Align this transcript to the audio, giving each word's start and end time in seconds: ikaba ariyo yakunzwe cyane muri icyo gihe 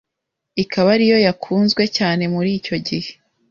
ikaba 0.63 0.89
ariyo 0.95 1.17
yakunzwe 1.27 1.83
cyane 1.97 2.23
muri 2.33 2.49
icyo 2.59 2.75
gihe 2.87 3.11